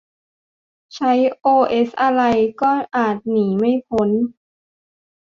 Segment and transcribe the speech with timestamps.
[0.95, 2.21] ใช้โอเอสอะไร
[2.61, 4.09] ก็อาจหนีไม่พ้น